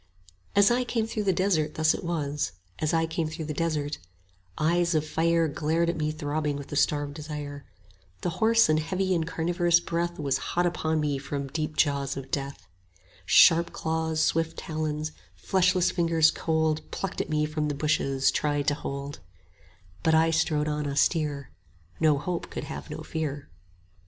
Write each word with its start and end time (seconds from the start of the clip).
15 0.55 0.59
As 0.63 0.71
I 0.71 0.83
came 0.83 1.05
through 1.05 1.25
the 1.25 1.31
desert 1.31 1.75
thus 1.75 1.93
it 1.93 2.03
was, 2.03 2.53
As 2.79 2.91
I 2.91 3.05
came 3.05 3.27
through 3.27 3.45
the 3.45 3.53
desert: 3.53 3.99
Eyes 4.57 4.95
of 4.95 5.05
fire 5.05 5.47
Glared 5.47 5.91
at 5.91 5.95
me 5.95 6.09
throbbing 6.09 6.57
with 6.57 6.71
a 6.71 6.75
starved 6.75 7.13
desire; 7.13 7.65
The 8.21 8.31
hoarse 8.41 8.67
and 8.67 8.79
heavy 8.79 9.13
and 9.13 9.27
carnivorous 9.27 9.79
breath 9.79 10.17
Was 10.17 10.39
hot 10.39 10.65
upon 10.65 10.99
me 11.01 11.19
from 11.19 11.49
deep 11.49 11.77
jaws 11.77 12.17
of 12.17 12.31
death; 12.31 12.61
20 13.19 13.21
Sharp 13.27 13.73
claws, 13.73 14.23
swift 14.23 14.57
talons, 14.57 15.11
fleshless 15.35 15.91
fingers 15.91 16.31
cold 16.31 16.81
Plucked 16.89 17.21
at 17.21 17.29
me 17.29 17.45
from 17.45 17.67
the 17.67 17.75
bushes, 17.75 18.31
tried 18.31 18.65
to 18.69 18.73
hold: 18.73 19.19
But 20.01 20.15
I 20.15 20.31
strode 20.31 20.67
on 20.67 20.87
austere; 20.89 21.51
No 21.99 22.17
hope 22.17 22.49
could 22.49 22.63
have 22.63 22.89
no 22.89 23.03
fear. 23.03 23.49